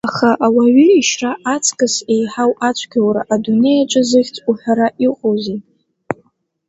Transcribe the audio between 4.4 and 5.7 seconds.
уҳәара иҟоузеи!